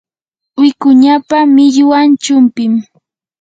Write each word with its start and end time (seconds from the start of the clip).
wikuñapa 0.59 1.37
millwan 1.55 2.09
chumpim. 2.23 2.73